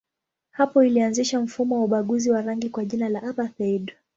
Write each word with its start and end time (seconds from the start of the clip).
Hapo 0.51 0.83
ilianzisha 0.83 1.39
mfumo 1.41 1.75
wa 1.75 1.83
ubaguzi 1.83 2.31
wa 2.31 2.41
rangi 2.41 2.69
kwa 2.69 2.85
jina 2.85 3.09
la 3.09 3.23
apartheid. 3.23 3.91